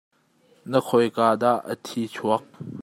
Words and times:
Na 0.69 0.77
khoi 0.87 1.09
kaa 1.15 1.33
dah 1.41 1.59
a 1.71 1.73
thi 1.85 2.01
chuak? 2.15 2.43